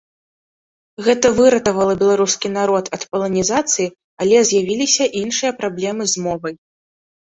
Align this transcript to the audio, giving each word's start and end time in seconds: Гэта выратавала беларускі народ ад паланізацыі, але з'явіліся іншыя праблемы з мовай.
Гэта 1.07 1.27
выратавала 1.39 1.93
беларускі 2.01 2.47
народ 2.57 2.85
ад 2.99 3.05
паланізацыі, 3.13 3.87
але 4.25 4.37
з'явіліся 4.53 5.03
іншыя 5.23 5.51
праблемы 5.61 6.03
з 6.15 6.25
мовай. 6.29 6.53